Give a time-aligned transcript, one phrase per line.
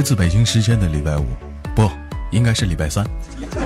[0.00, 1.26] 来自北京时间的礼拜五，
[1.76, 1.86] 不，
[2.30, 3.04] 应该是礼拜三。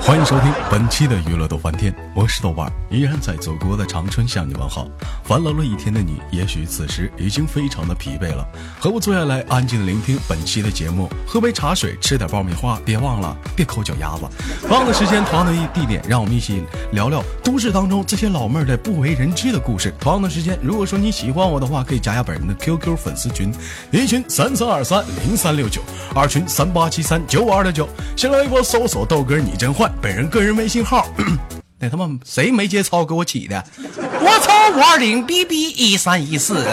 [0.07, 4.87] 欢迎收听本期的娱乐豆翻天，我是豆瓣，依然在祖国的长春向你问好。
[5.25, 8.47] 烦劳了一天的你，也许此时已经非常的疲惫了，
[8.79, 14.25] 和我坐下来，安静的聆听本期的节目，喝杯茶水，吃点爆米花，别忘了别抠脚丫子。
[14.69, 19.91] 同样的时间，同样的地点，让我们一起聊聊都市当中这些老妹儿的不为人知的故事。
[19.99, 23.51] 同样的时间，如果说你喜欢我的话，可以加下本人的 QQ 粉丝群，
[23.91, 25.81] 一群三三二三零三六九，
[26.15, 27.89] 二群三八七三九五二六九，
[28.19, 29.91] 新浪微博搜索豆哥你真坏。
[30.01, 31.09] 本人个人微信号，
[31.79, 33.65] 那他妈谁没节操给我起的？
[33.99, 36.65] 我操五二零 bb 一三一四。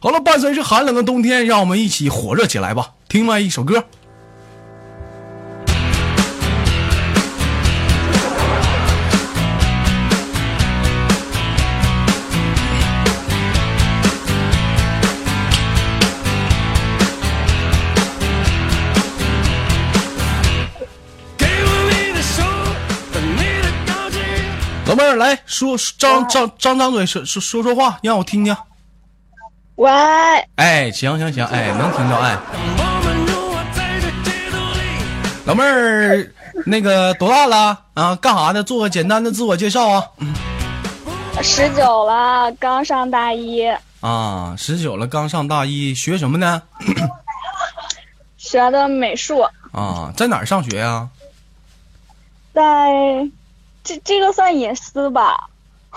[0.00, 2.90] 好了，伴随着寒冷的冬天，让我们一起火热起来吧！
[3.08, 3.84] 听完一首歌。
[25.12, 28.56] 来说张张张张嘴说说说说话，让我听听。
[29.76, 29.90] 喂，
[30.54, 32.38] 哎，行行行，哎，能听到哎。
[35.46, 36.32] 老妹儿，
[36.64, 38.16] 那个多大了啊？
[38.16, 38.62] 干啥的？
[38.62, 40.02] 做个简单的自我介绍啊。
[41.42, 43.62] 十九了，刚上大一。
[44.00, 46.62] 啊，十九了，刚上大一，学什么呢？
[48.38, 49.40] 学的美术。
[49.72, 51.08] 啊，在哪上学呀？
[52.54, 52.62] 在。
[53.84, 55.48] 这这个算隐私吧？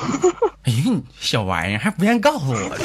[0.63, 2.77] 哎呀，你小玩意儿还不愿意告诉我。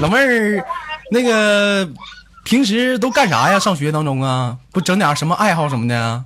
[0.00, 0.64] 老妹儿，
[1.10, 1.88] 那个
[2.44, 3.58] 平时都干啥呀？
[3.58, 6.24] 上学当中啊，不整点什么爱好什么的？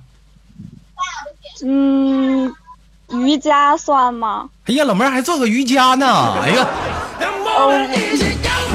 [1.63, 2.51] 嗯，
[3.11, 4.49] 瑜伽算吗？
[4.65, 6.41] 哎呀，老妹儿还做个瑜伽呢！
[6.41, 6.67] 哎呀。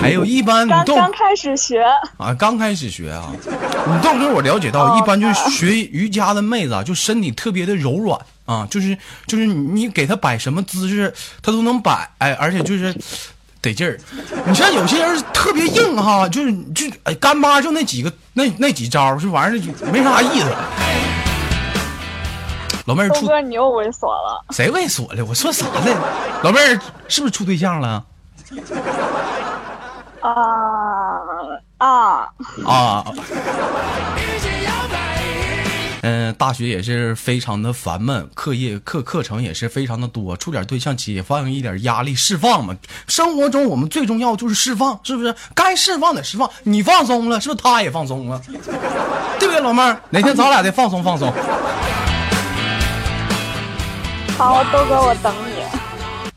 [0.00, 1.82] 还有一般刚刚开始学
[2.16, 8.96] 啊，刚开始学啊，你豆哥我了解到，一般就是学瑜伽的妹子啊，就身体特别的柔软啊，就是
[9.26, 11.12] 就是你给她摆什么姿势，
[11.42, 12.94] 她都能摆，哎，而且就是
[13.60, 13.98] 得劲儿。
[14.46, 20.46] 你像有些人特别硬哈，就是就哎干巴就那几个那那几招，这玩意儿没啥意思。
[22.84, 24.44] 老妹儿，豆哥你又猥琐了？
[24.50, 25.24] 谁猥琐了？
[25.24, 25.92] 我说啥呢？
[26.44, 28.04] 老妹儿是不是处对象了？
[30.26, 31.20] 啊
[31.78, 32.28] 啊
[32.66, 33.04] 啊！
[36.02, 42.76] 嗯，大学也是非常的烦闷，课业课课程也是非常的多，处点对象解放一点压力，释放嘛。
[43.06, 45.34] 生活中我们最重要就是释放，是不是？
[45.54, 47.62] 该释放的释放，你放松了，是不是？
[47.62, 48.40] 他也放松了，
[49.38, 50.00] 对不对，老妹儿？
[50.10, 51.32] 哪天咱俩得放松放松。
[54.36, 55.55] 好，豆哥，我等你。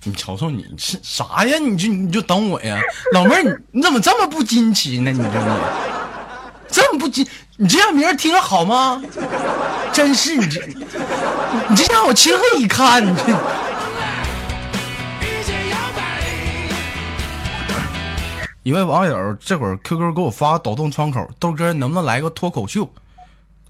[0.09, 1.59] 你瞅瞅你是啥呀？
[1.59, 2.81] 你就你就等我呀，
[3.13, 5.11] 老妹儿，你你怎么这么不矜持呢？
[5.11, 5.31] 你这你
[6.71, 7.27] 这么不矜，
[7.57, 8.99] 你这样名儿听着好吗？
[9.93, 10.59] 真是你这，
[11.69, 13.05] 你这让我情何以堪？
[13.05, 13.37] 你这。
[18.63, 22.91] 一位网友这会儿 QQ 给我发抖动窗口，豆哥能不能来个脱口秀？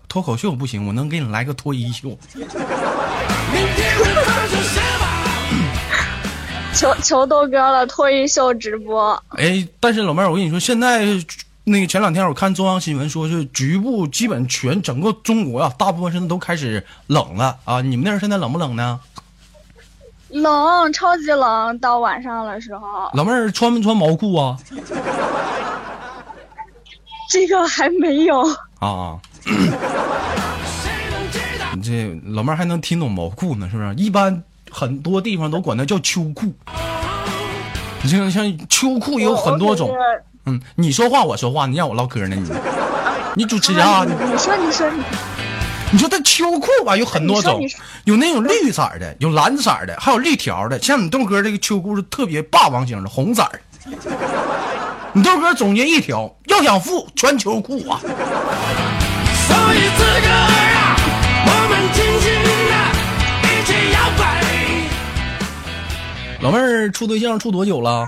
[0.07, 2.17] 脱口秀不行，我能给你来个脱衣秀。
[6.79, 9.21] 求求豆哥了，脱衣秀直播。
[9.31, 11.05] 哎，但是老妹儿，我跟你说，现在
[11.65, 17.81] 那个前两天我看中央新闻说是局部基本全整个中国啊，大部分现在都开始冷了啊。
[17.81, 18.97] 你们那儿现在冷不冷呢？
[20.29, 23.09] 冷，超级冷，到晚上的时候。
[23.13, 24.57] 老妹儿穿没穿毛裤啊？
[27.29, 28.39] 这个还没有
[28.79, 29.19] 啊。
[31.75, 33.93] 你 这老妹儿还能听懂毛裤呢，是不是？
[33.95, 34.41] 一般。
[34.71, 36.53] 很多地方都管它叫秋裤，
[38.01, 39.91] 你像像秋裤也有很多种。
[40.45, 42.49] 嗯，你说话我说话，你让我唠嗑呢你。
[43.35, 45.03] 你主持人啊，你说你说你，
[45.91, 47.61] 你说这秋裤吧有很多种，
[48.05, 50.81] 有那种绿色的，有蓝色的，还有绿条的。
[50.81, 53.59] 像你豆哥这个秋裤是特别霸王型的，红色的。
[55.13, 58.01] 你豆哥总结一条，要想富穿秋裤啊。
[66.41, 68.07] 老妹儿处对象处多久了？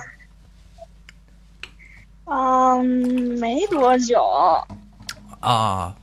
[2.26, 2.86] 嗯，
[3.40, 4.24] 没多久。
[5.42, 5.94] 啊，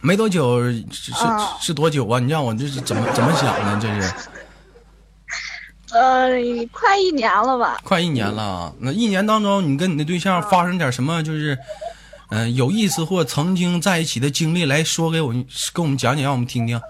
[0.00, 1.12] 没多久是是
[1.60, 2.20] 是多久啊？
[2.20, 3.78] 你让我这是怎么怎么想呢？
[3.82, 4.14] 这是？
[5.92, 6.30] 呃，
[6.72, 7.80] 快一年了吧？
[7.82, 8.72] 快一年了。
[8.78, 11.20] 那一年当中，你跟你的对象发生点什么？
[11.22, 11.58] 就是，
[12.28, 15.32] 嗯，有意思或曾经在一起的经历，来说给我
[15.72, 16.80] 跟我们讲讲，让我们听听。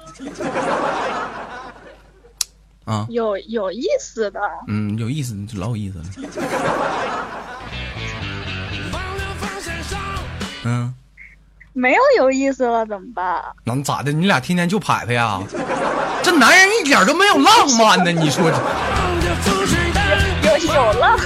[2.86, 6.04] 啊，有有意思的，嗯，有意思，老有意思了。
[10.64, 10.94] 嗯，
[11.72, 13.42] 没有有意思了怎么办？
[13.64, 14.10] 能咋的？
[14.12, 15.40] 你俩天天就拍拍呀？
[16.22, 18.12] 这男人一点都没有浪漫呢？
[18.12, 18.54] 你说有
[20.58, 21.18] 有浪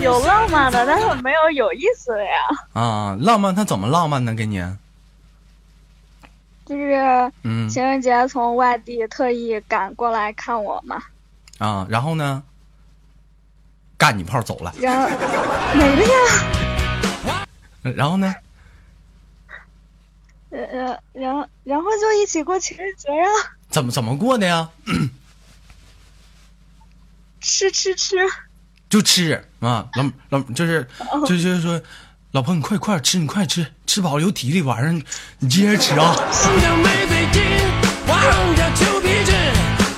[0.00, 2.30] 有浪漫的，但是没有有意思的呀。
[2.74, 4.32] 啊，浪漫他怎么浪漫呢？
[4.34, 4.62] 给你？
[6.68, 11.02] 就是嗯情人节从外地特意赶过来看我嘛，
[11.58, 12.42] 啊，然后呢？
[13.96, 15.08] 干你炮走了，然后
[15.74, 16.02] 没了
[17.26, 17.46] 呀，
[17.96, 18.32] 然后呢？
[20.50, 23.26] 呃呃，然后然后就一起过情人节呀，
[23.68, 24.70] 怎么怎么过的呀？
[27.40, 28.16] 吃吃吃，
[28.88, 30.86] 就吃啊，老老就是
[31.26, 31.82] 就就是说，
[32.32, 35.02] 老婆你快快吃，你快吃，吃饱了有体力，晚上
[35.38, 36.14] 你接着吃啊。
[36.14, 37.42] 忘掉美菲金，
[38.06, 39.34] 忘掉旧皮筋，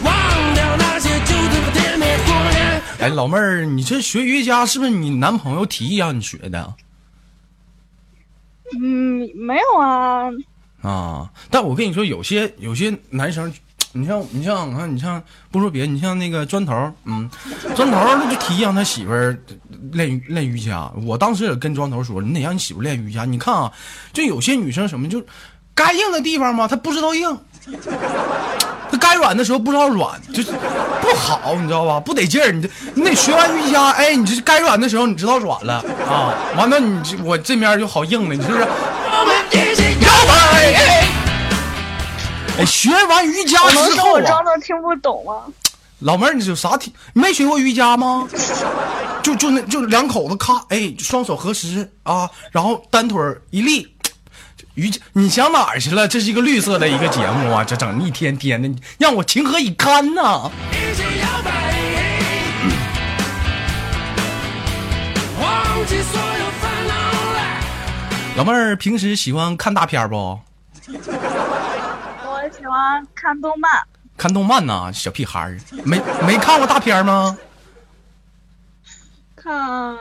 [0.05, 2.81] 忘掉那些旧的甜蜜过年。
[3.01, 6.73] 哎，老妹儿，你这学瑜伽是不是你男朋友提议让你学的
[8.81, 10.31] 嗯，没有啊，
[10.83, 11.29] 啊？
[11.51, 13.53] 但我跟你说，有些有些男生，
[13.93, 15.21] 你像你像啊，你像
[15.51, 16.73] 不说别的，你像那个砖头，
[17.05, 17.29] 嗯，
[17.75, 19.37] 砖头他就提议让他媳妇儿
[19.93, 20.91] 练练瑜伽。
[21.05, 23.25] 我当时也跟砖头说，你得让你媳妇练瑜伽。
[23.25, 23.71] 你看啊，
[24.13, 25.21] 就有些女生什么就
[25.75, 27.37] 该硬的地方嘛，她不知道硬。
[28.91, 30.53] 她该软的时候不知道软，就是
[31.01, 31.99] 不好，你知道吧？
[32.01, 38.67] 不得劲儿，你你得学完瑜伽，哎，你这该软的时候你知道软了啊，完了你我这面就好硬了，你是不是？
[42.67, 45.45] 学完瑜伽能之后我装，作听不懂吗？
[46.01, 46.93] 老妹儿，你有啥听？
[47.13, 48.27] 没学过瑜伽吗？
[49.23, 53.87] 就就那就两口子咔，哎，双手合十啊，然后单腿儿一立。
[54.75, 56.09] 瑜伽，你想哪儿去了？
[56.09, 61.51] 这是一个绿色的一个节目啊，这整一天天的，让我情何以堪呐、一起摇摆，
[65.43, 66.95] 忘记所有烦恼
[67.35, 67.61] 来。
[68.37, 70.39] 老妹儿平时喜欢看大片儿不？
[73.15, 73.71] 看动漫，
[74.17, 77.37] 看动漫呐、小屁孩儿，没没看过大片儿吗？
[79.37, 79.97] 看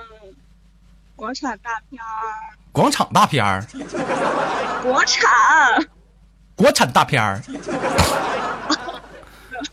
[1.15, 3.65] 国产大片儿，广场大片儿，
[4.83, 5.29] 国产
[6.55, 7.41] 国产大片儿。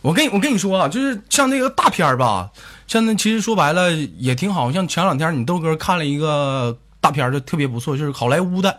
[0.03, 2.51] 我跟你我跟你说啊，就是像那个大片儿吧，
[2.87, 4.71] 像那其实说白了也挺好。
[4.71, 8.71] 像前两天你豆哥看了一个大片儿，就特别不错，就是好莱坞的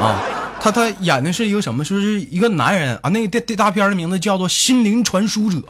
[0.00, 0.20] 啊。
[0.66, 1.84] 他他演的是一个什么？
[1.84, 5.62] 说是一个男人啊，那个电电大片的名字叫做《心灵传输者》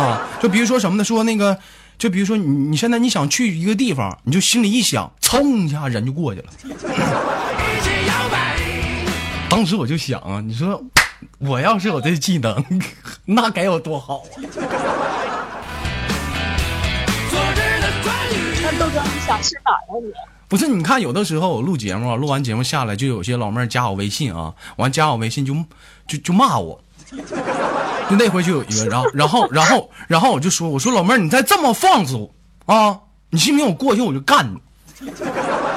[0.00, 0.26] 啊。
[0.40, 1.04] 就比如说什么呢？
[1.04, 1.56] 说那个，
[1.98, 6.46] 就比如说你你现在你想去一个地方，你就心里一想，噌一下人就过去了。
[6.64, 8.58] 一起摇摆，
[9.48, 10.82] 当时我就想啊，你说
[11.38, 12.64] 我要是有这技能，
[13.24, 14.34] 那该有多好啊！
[17.30, 20.10] 昨日的关于那豆哥，你想去哪儿啊你？
[20.52, 25.54] 不是，你看有的时候我录节目，录完节目下来，就有些老妹儿加我微信啊，完加我微信就
[26.06, 26.78] 就就骂我。
[28.10, 32.28] 就那回就有一个，然后然后然后然后我就说，我说老妹儿，你再这么放肆
[32.66, 35.10] 啊，你信不信我过去我就干你？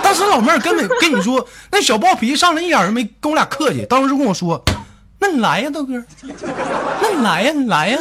[0.03, 4.61] 当时老妹儿根本跟你说，那小暴脾气上来一点都没跟我俩客气，当时就跟我说，
[5.19, 5.93] 那你来呀，豆哥，
[7.01, 7.97] 那你来呀，你来呀。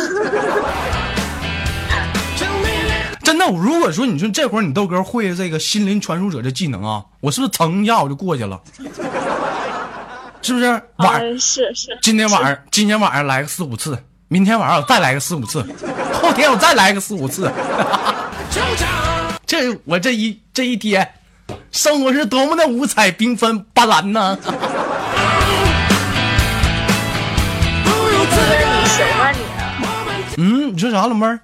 [3.25, 8.61] 真的，如果说你说这会儿你豆哥会这个心灵传输者这技能啊，我是不是噌一下我就过去了？
[10.43, 10.67] 是不是？
[10.97, 15.65] 晚、嗯，是是，今天晚上今天晚上来个四五次，明天晚上我再来个四五次，
[16.13, 17.51] 后天我再来个四五次，
[19.47, 21.15] 这我这一这一天，
[21.73, 24.37] 生活是多么的五彩缤纷斑斓呢！
[27.85, 28.87] 不如自你主。
[28.87, 29.39] 行吗你？
[30.37, 31.41] 嗯，你说啥，老妹儿？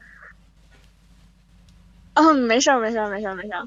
[2.15, 3.63] 嗯，没事儿没事儿没事儿没事儿。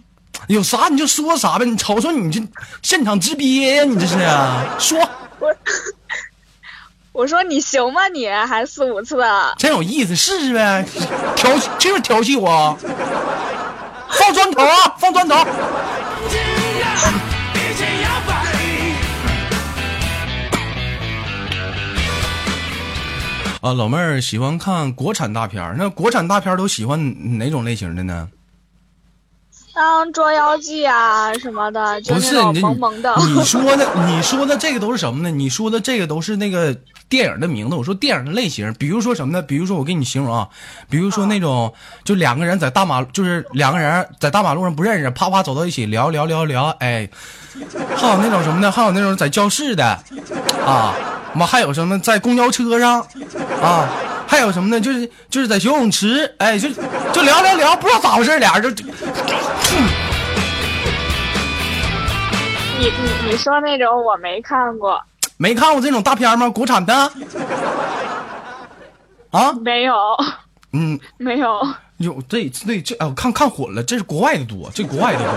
[0.47, 2.41] 有啥你就说啥呗，你瞅瞅你这
[2.81, 4.99] 现场直憋呀，你这是啊说
[5.39, 5.55] 我
[7.13, 8.27] 我说你行吗你？
[8.27, 9.53] 还四五次啊？
[9.57, 10.85] 真有意思，试试呗，
[11.35, 12.77] 调就是调戏我，
[14.09, 15.35] 放砖头啊，放砖头。
[23.63, 28.27] 啊，老妹儿喜欢看国产大片儿，那国产大片儿都喜欢哪种类型的呢？
[29.73, 33.15] 像《捉妖记》啊什么的，就不是你这萌萌的。
[33.25, 35.31] 你说的你说的这个都是什么呢？
[35.31, 36.77] 你说的这个都是那个
[37.13, 37.75] 电影的名字。
[37.75, 39.39] 我说电影的类型，比如说什么呢？
[39.39, 40.49] 比如说我给你形容啊，
[40.89, 41.71] 比如说那种
[42.03, 47.07] 就两个人在大马，就是两个人在大马路上不认识，啪啪走到一起聊聊聊聊，哎，
[47.95, 48.71] 还有那种什么呢？
[48.71, 49.85] 还有那种在教室的，
[50.65, 50.95] 啊，
[51.35, 52.99] 妈还有什么在公交车上，
[53.61, 53.87] 啊。
[54.25, 54.81] 还有什么呢？
[54.81, 56.67] 就是就是在游泳池，哎，就
[57.11, 58.83] 就聊聊聊，不知道咋回事，俩人就
[62.79, 64.99] 你你你说那种我没看过，
[65.43, 66.47] 没看过这种大片吗？
[66.47, 67.11] 国产的
[69.29, 69.93] 啊，没有
[70.71, 71.67] 嗯，没有。
[71.97, 75.27] 有这这这，啊，我看看混了，这是国外的多，这国外的多。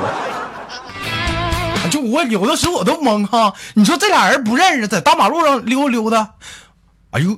[1.91, 6.35] 就我有的时候我都懵哈，你说这俩人不认识，在大马路上溜达溜达，
[7.11, 7.37] 哎呦，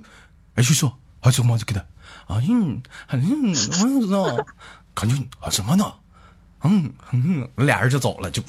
[0.57, 1.81] 哎就说啊怎么就给他，
[2.35, 2.83] 哎嗯，
[3.13, 3.55] 嗯，我
[4.07, 4.45] 知道，
[4.93, 5.91] 感觉啊什么呢？
[6.65, 8.43] 嗯嗯，俩人就走了，就，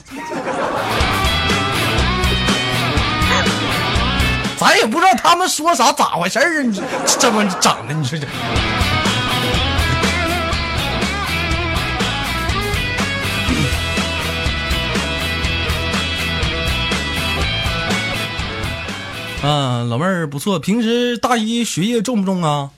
[4.60, 6.64] 咱也不知道他们说啥，咋回事儿啊？
[6.64, 6.82] 你
[7.18, 8.28] 这么整的，你说这。
[19.48, 20.60] 啊，老妹儿不错。
[20.60, 22.70] 平时大一学业重不重啊？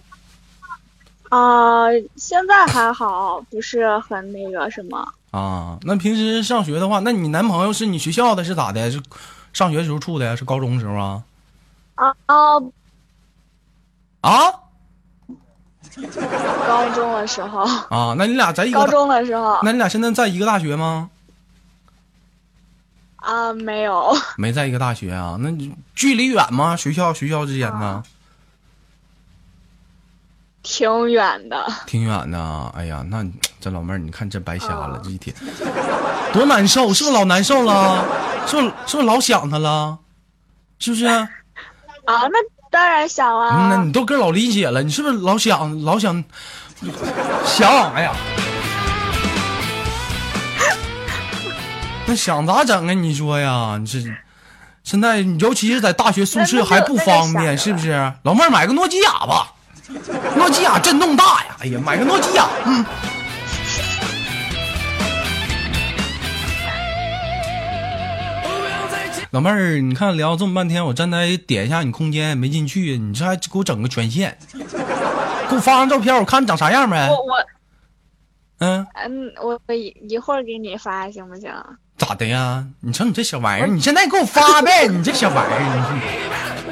[1.29, 1.85] 啊、
[2.15, 5.03] 现在还好，不是很那个什么。
[5.31, 8.91] 啊，那平时上学的话，那你男朋友是你学校的，是咋的？
[8.91, 9.01] 是
[9.51, 10.35] 上学时候处的呀？
[10.35, 11.23] 是高中时候啊？
[12.01, 12.35] 啊啊！
[14.21, 14.53] 啊
[16.67, 18.15] 高中的时候，啊！
[18.17, 21.11] 那你俩在一个，高中的时候那你俩现在在一个大学吗？
[23.17, 25.37] 啊，没有没在一个大学啊？
[25.39, 26.75] 那你距离远吗？
[26.75, 28.03] 学校学校之间呢？
[30.63, 31.71] 挺远的。
[31.85, 32.71] 挺远的啊。
[32.75, 35.35] 哎呀，那你这老妹儿，你看这白瞎了，这一天
[36.33, 38.03] 多难受，是不是老难受了？
[38.47, 39.99] 是不是是不是老想他了？
[40.79, 41.27] 是不是？
[42.05, 42.39] 啊，那
[42.69, 43.83] 当然想啊，那。
[43.83, 46.23] 你都跟老理解了，你是不是老想老想
[47.45, 47.91] 想？
[47.93, 48.11] 哎呀，
[52.07, 52.93] 那想咋整啊？
[52.93, 53.99] 你说呀，你这
[54.83, 58.11] 现在尤其是在大学宿舍还不方便，是不是？
[58.23, 59.53] 老妹儿买个诺基亚吧，
[60.35, 61.55] 诺基亚震动大呀！
[61.59, 62.83] 哎呀，买个诺基亚，嗯。
[69.31, 74.37] 老妹儿，你看聊这么半天，我站台点一下你空间也没进去，你这还给我整个权限，
[75.49, 77.15] 给我发张照片，我看你长啥样呗我。
[77.15, 77.45] 我
[78.59, 81.49] 嗯，嗯，我我一一会儿给你发行不行？
[81.97, 82.65] 咋的呀？
[82.81, 85.59] 你瞅你这小玩意儿，你现在给我发呗，你这小玩意儿，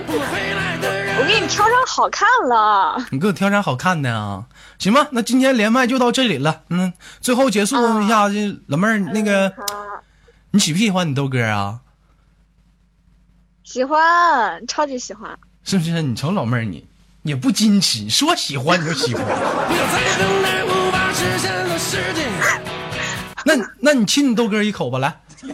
[1.17, 2.97] 我给你挑上好看了。
[3.09, 4.43] 你你给我挑张好看的啊？
[4.77, 6.63] 行吧，那今天连麦就到这里了。
[6.69, 9.63] 嗯，最后结束一下子，老妹儿，那个好，
[10.51, 11.79] 你喜不喜欢你豆哥啊？
[13.69, 15.37] 喜欢，超级喜欢。
[15.63, 16.01] 是不是？
[16.01, 16.83] 你瞅老妹儿你
[17.21, 19.23] 也不矜持，说喜欢你就喜欢。
[23.45, 25.21] 那那你亲你豆哥一口吧，来。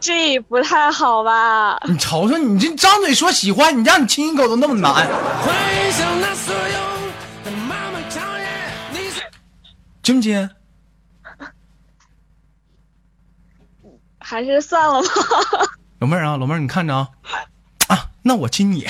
[0.00, 1.78] 这不太好吧？
[1.86, 5.06] 你瞅瞅，你这张嘴说喜欢，你让你亲一口都那么难。
[10.02, 10.48] 亲不亲？
[14.18, 15.08] 还是算了吧。
[16.00, 17.08] 老妹儿啊，老妹儿，你看着啊，
[17.88, 18.88] 啊，那我亲你， 又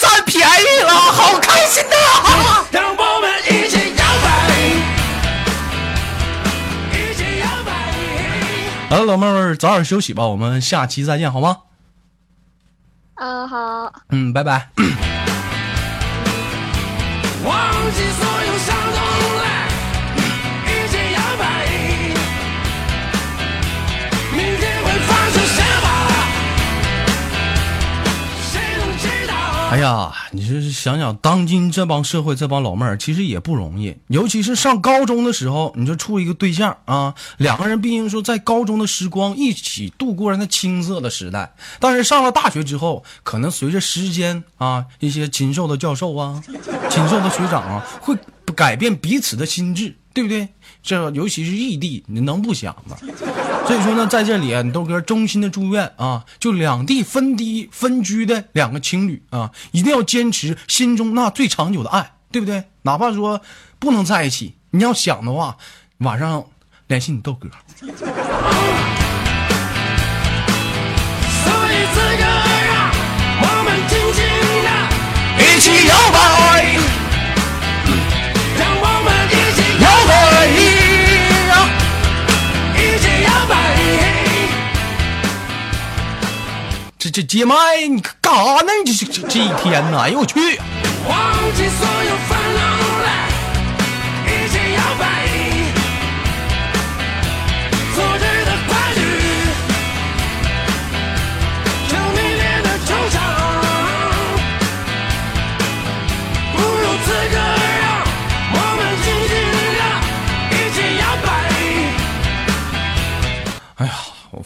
[0.00, 2.64] 占便宜了，好开心呐！
[2.72, 4.28] 让我们一起摇摆，
[6.98, 7.70] 一起摇摆。
[8.90, 11.58] 好了，老妹儿，早点休息吧，我们下期再见，好吗？
[13.16, 13.92] 嗯，好。
[14.10, 14.70] 嗯，拜拜。
[17.44, 18.02] 忘记
[29.68, 33.94] 哎呀，你这是想想，当今这帮社会这帮老妹儿，其实也不容易。
[34.06, 41.52] 尤其是上高中的时候，你就处一个对象啊，两个人毕竟说在高中的时光一起度过了那青涩的时代。
[41.80, 46.40] 但是上了大学之后，可能随着时间啊，一些禽兽的教授啊，
[46.88, 48.16] 禽兽的学长啊，会
[48.56, 50.48] 改变彼此的心智，对不对？
[50.82, 52.96] 这尤其是异地，你能不想吗？
[53.66, 62.64] 所以说呢，在这里啊，你豆哥衷心的祝愿啊，就两地分低分居的两个情侣啊，一定要坚持心中那最长久的爱，对不对？
[62.82, 63.40] 哪怕说
[63.78, 65.56] 不能在一起，你要想的话，
[65.98, 66.44] 晚上
[66.86, 67.48] 联系你豆哥。
[75.38, 76.35] 一起摇摆，
[87.06, 87.54] 这这接麦，
[87.88, 88.72] 你干啥呢？
[88.84, 90.00] 你这这这一天呢？
[90.00, 90.58] 哎呦我去！
[91.08, 92.45] 忘记所有烦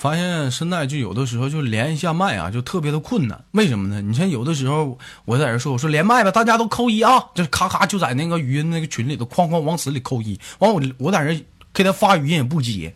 [0.00, 3.38] 发现现在就有的时候就连一下麦啊，就特别的困难。
[3.50, 4.00] 为什么呢？
[4.00, 10.40] 你像有的时候我在这说，我说连麦吧，大家都扣一啊，就是咔咔就在那个语音那个群里头哐哐往死里扣一。
[10.60, 12.94] 完我我在这给他发语音也不接。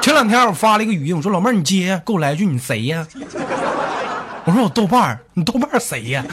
[0.00, 3.06] 前两天我发了一个语音，我说老妹儿你接，给我来一句你谁呀？
[4.46, 6.24] 我说我豆瓣儿，你豆瓣儿谁呀？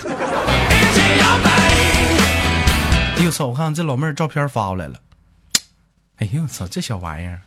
[3.17, 3.47] 哎呦我操！
[3.47, 4.93] 我看这老妹儿照片发过来了。
[6.19, 7.41] 哎呦我操，这小玩意儿！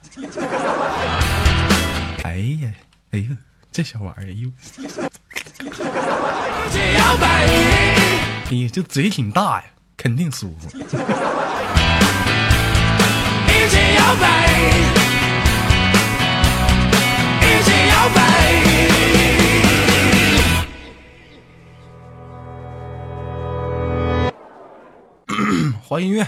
[2.34, 2.68] 哎呀，
[3.12, 3.36] 哎呦，
[3.70, 4.50] 这小玩意儿，哎呦，
[8.50, 9.64] 哎呀，这嘴挺大呀，
[9.96, 10.68] 肯定舒服。
[25.80, 26.26] 欢迎 音乐。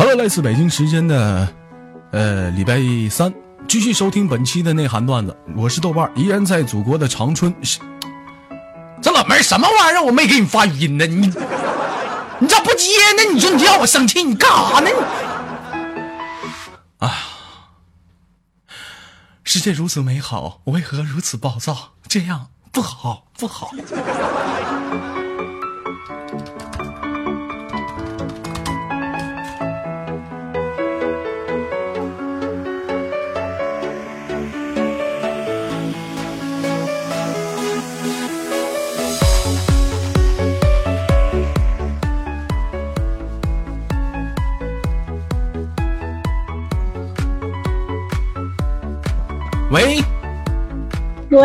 [0.00, 1.46] Hello，来自北京时间的
[2.12, 2.80] 呃礼拜
[3.10, 3.30] 三，
[3.68, 5.36] 继续收听本期的内涵段子。
[5.54, 7.54] 我是豆瓣，依然在祖国的长春。
[9.02, 10.02] 这老妹儿什么玩意儿？
[10.02, 11.30] 我没给你发语音呢，你
[12.38, 12.86] 你咋不接
[13.18, 13.30] 呢？
[13.30, 14.90] 你说你让我生气，你干啥呢？
[17.00, 17.14] 啊，
[19.44, 21.90] 世界如此美好，我为何如此暴躁？
[22.08, 23.70] 这样不好，不好。
[49.70, 50.02] 喂，
[51.30, 51.38] 喂，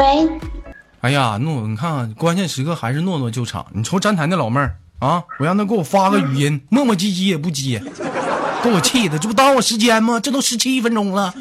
[1.02, 3.68] 哎呀，诺，你看，关键时刻还是诺诺救场。
[3.72, 7.80] 你瞅站台那老妹儿啊，我让她给我发个语音，磨磨唧唧也不接，
[8.64, 10.20] 给我气的，这不耽误我时间吗？
[10.20, 11.32] 这都十七分钟了，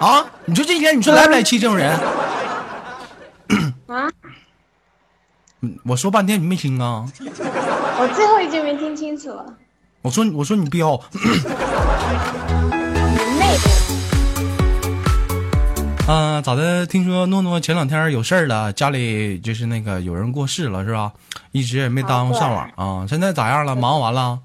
[0.00, 1.90] 啊，你说这一天，你说来不来气这种人？
[3.88, 4.08] 啊，
[5.60, 7.04] 嗯我说半天你没听啊？
[7.20, 9.30] 我最后一句没听清楚，
[10.00, 10.98] 我说我说你彪，
[16.08, 16.86] 啊，咋的？
[16.86, 21.12] 听说诺诺前两天有事儿了，家里就是那个有人过世了，是吧？
[21.52, 23.06] 一直也没耽误上网啊。
[23.06, 23.76] 现在咋样了？
[23.76, 24.40] 忙完了？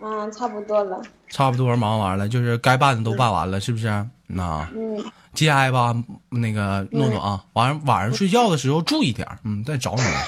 [0.00, 0.98] 嗯，差不多了。
[1.28, 3.88] 差不多忙完了，就是该办的都办完了，是不是？
[4.26, 5.94] 那嗯，节哀吧，
[6.30, 10.26] 那个诺诺啊，晚上晚上睡觉的时候注意点，嗯，再找你来。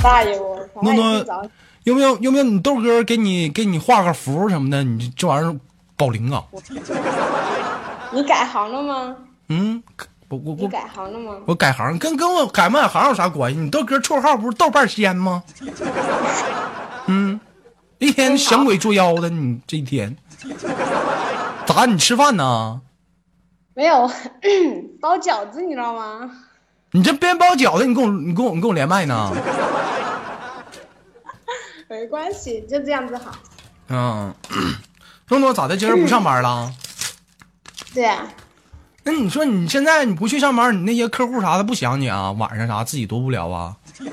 [0.00, 0.60] 大爷我！
[0.80, 1.50] 诺诺
[1.82, 4.84] 有没有有没有你豆哥给你给你画个符什么的？
[4.84, 5.56] 你这这玩意儿
[5.96, 6.44] 保灵啊？
[8.12, 9.16] 你改行了吗？
[9.48, 9.82] 嗯，
[10.28, 11.36] 我我你我改行了吗？
[11.46, 13.58] 我改行，跟跟我改不改行有啥关系？
[13.58, 15.42] 你豆哥绰号不是豆瓣仙吗？
[17.06, 17.38] 嗯，
[17.98, 20.16] 一天想鬼作妖的，你这一天
[21.66, 21.84] 咋？
[21.86, 22.80] 你吃饭呢？
[23.74, 24.10] 没有，
[25.00, 26.30] 包饺子，你知道吗？
[26.92, 29.32] 你这边包饺子，你跟我你跟我你跟我连麦呢？
[31.88, 33.32] 没关系，就这样子好。
[33.88, 34.32] 嗯，
[35.32, 35.74] 诺诺咋的？
[35.74, 36.70] 今儿不上班了？
[37.94, 38.28] 对啊，
[39.02, 42.30] 那你说你现在你不去上班，你那些客户啥的不想你啊？
[42.32, 43.74] 晚上啥自己多无聊啊？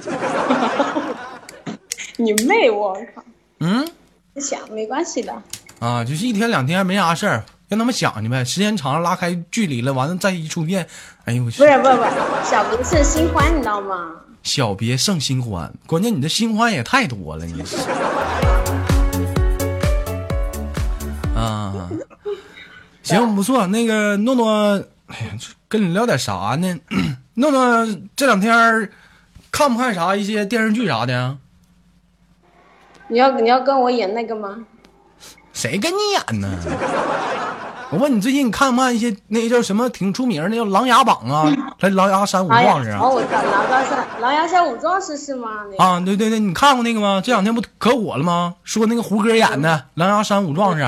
[2.15, 3.21] 你妹我靠！
[3.59, 3.85] 嗯
[4.33, 5.33] 不想没关系的。
[5.79, 8.45] 啊，就是一天两天没啥事儿，让他们想去呗。
[8.45, 10.87] 时间长了拉开距离了，完了再一出现，
[11.25, 11.65] 哎呦我去不！
[11.65, 12.11] 是不是不是，
[12.49, 14.11] 小别胜新欢，你知道吗？
[14.41, 17.61] 小别胜新欢，关键你这新欢也太多了，你
[23.17, 25.31] 行不错，那个诺诺，哎呀，
[25.67, 26.79] 跟你聊点啥呢？
[27.35, 28.89] 诺诺这两天
[29.51, 31.37] 看不看啥一些电视剧啥的？
[33.07, 34.57] 你要你要跟我演那个吗？
[35.53, 36.49] 谁跟你演呢？
[37.91, 41.45] 我问你最近你看不看一些那个叫什么挺出名儿那叫《琅琊榜》啊，
[41.79, 43.09] 来《琅琊山五壮士啊哦，？
[43.09, 45.63] 我知道狼牙山琅琊山五壮士是吗？
[45.71, 47.19] 那个啊，对对对，你看过那个吗？
[47.23, 48.53] 这两天不可火了吗？
[48.63, 50.83] 说那个胡歌演的《琅琊山五壮士》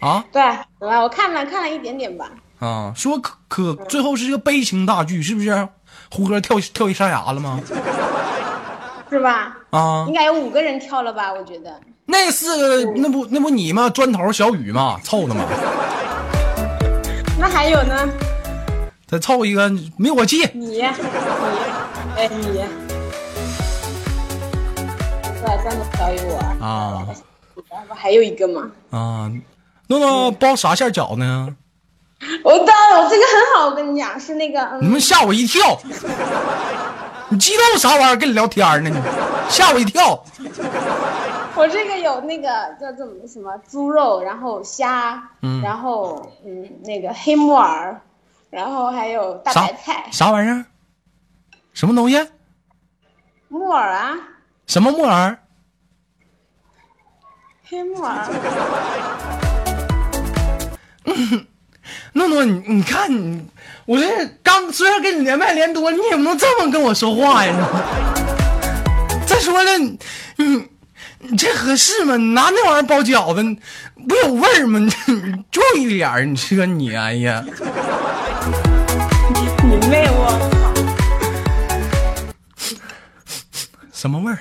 [0.00, 0.40] 啊对，
[0.80, 2.30] 来我看了看了一点点吧。
[2.60, 5.68] 啊，说可可最后是一个悲情大剧，是不是？
[6.10, 7.60] 胡歌跳跳一山崖了吗？
[9.10, 9.56] 是吧？
[9.70, 11.32] 啊应，该有五个人跳了吧？
[11.32, 11.80] 我觉得。
[12.06, 13.90] 那四个那不那不你吗？
[13.90, 15.44] 砖头小雨吗，凑的吗，
[17.38, 18.08] 那还有呢？
[19.06, 20.38] 再凑一个灭火器。
[20.54, 22.42] 你，你，哎你，
[25.40, 27.06] 对，三个小雨我啊
[27.86, 28.70] 不还有一个吗？
[28.90, 29.30] 啊，
[29.88, 31.56] 诺诺包啥馅饺子呢？
[32.42, 35.78] 我当然，我这个很好，我跟你讲，是那个，嗯，你们吓我一跳！
[37.30, 38.16] 你激动啥玩意儿？
[38.16, 38.90] 跟你聊天呢？
[38.90, 38.96] 你
[39.50, 40.24] 吓我一跳。
[41.54, 42.48] 我这个有那个
[42.80, 48.00] 叫怎么什么猪肉，然后虾，嗯然后嗯那个黑木耳，
[48.50, 50.64] 然后还有大白菜，啥玩意儿？
[51.72, 52.28] 什么东西？
[53.48, 54.14] 木耳啊，
[54.66, 55.38] 什么木耳？
[57.68, 58.26] 黑木耳。
[62.12, 63.42] 诺诺，你你看你，
[63.86, 64.06] 我这
[64.42, 67.54] 刚虽然跟你连麦连多，你也不能这么跟我说话呀！
[69.26, 69.98] 再说了，你
[70.36, 70.68] 你
[71.20, 72.16] 你这合适吗？
[72.16, 73.42] 你拿那玩意儿包饺子，
[74.06, 74.78] 不有味儿吗？
[74.78, 77.42] 你你注意点儿，你说你哎呀，
[79.62, 80.38] 你妹我
[83.92, 84.38] 什么味儿？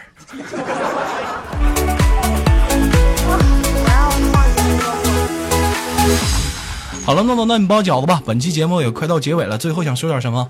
[7.08, 8.22] 好了，诺诺，那你包饺子吧。
[8.26, 10.46] 本期节目也快到结尾了，最后想说点什么？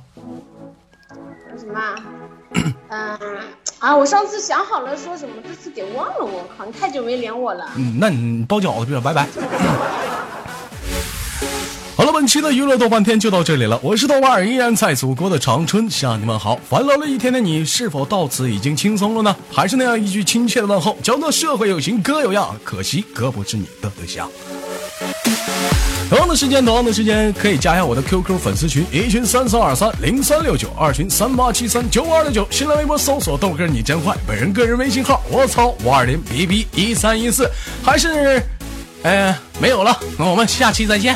[1.51, 1.95] 说什么啊？
[2.89, 3.19] 嗯
[3.77, 7.63] 啊，我上次想好了说什么，这次给忘了，我靠，你太久没连我了。
[7.75, 9.27] 嗯，那你包饺子去了，拜拜。
[11.95, 16.59] 好了，本期的娱乐豆瓣天就到这里了，我是豆瓣儿，依然在祖国的长春向你们好。
[16.67, 19.35] 烦劳了一天的你，是否到此已经轻松了呢？
[19.51, 24.27] 还是那样一句亲切的问候，叫做社会有型哥有样，可惜哥不是你的对象。
[26.09, 37.51] 同样的时间，同样的时间，可以加一下我的 QQ 粉丝群，一群三三二三零三六九，二群三八七三九五二六九，新浪微博搜索豆哥你真坏，本人个人微信号我操五二零 B B 一三一四，
[37.83, 38.41] 还是，
[39.03, 41.15] 呃，没有了，那我们下期再见。